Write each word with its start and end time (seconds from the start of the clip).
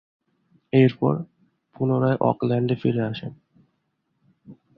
এরপর, 0.73 1.13
পুনরায় 1.75 2.17
অকল্যান্ডে 2.21 2.75
ফিরে 2.75 3.01
আসেন। 3.01 3.33